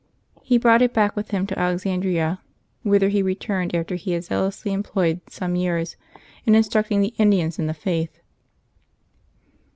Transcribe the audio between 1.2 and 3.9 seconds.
him to Alexandria, whither he returned